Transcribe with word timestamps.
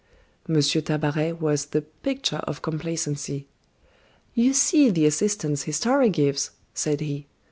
M. 0.49 0.59
Tabaret 0.59 1.33
was 1.33 1.65
the 1.67 1.83
picture 1.83 2.37
of 2.37 2.63
complacency. 2.63 3.45
"You 4.33 4.51
see 4.55 4.89
the 4.89 5.05
assistance 5.05 5.61
history 5.65 6.09
gives," 6.09 6.49
said 6.73 7.01
he. 7.01 7.27